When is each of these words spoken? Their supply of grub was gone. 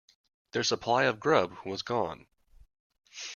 Their 0.53 0.63
supply 0.63 1.03
of 1.03 1.19
grub 1.19 1.57
was 1.63 1.83
gone. 1.83 2.25